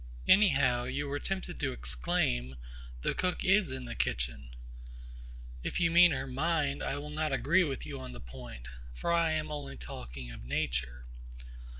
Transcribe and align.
Anyhow 0.27 0.85
you 0.85 1.07
are 1.11 1.19
tempted 1.19 1.59
to 1.59 1.71
exclaim, 1.71 2.55
the 3.03 3.13
cook 3.13 3.43
is 3.45 3.69
in 3.69 3.85
the 3.85 3.93
kitchen. 3.93 4.49
If 5.61 5.79
you 5.79 5.91
mean 5.91 6.09
her 6.09 6.25
mind, 6.25 6.81
I 6.81 6.97
will 6.97 7.11
not 7.11 7.31
agree 7.31 7.63
with 7.63 7.85
you 7.85 7.99
on 7.99 8.11
the 8.11 8.19
point; 8.19 8.67
for 8.95 9.13
I 9.13 9.33
am 9.33 9.51
only 9.51 9.77
talking 9.77 10.31
of 10.31 10.43
nature. 10.43 11.05